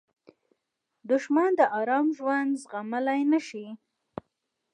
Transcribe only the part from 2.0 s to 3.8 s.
ژوند زغملی نه شي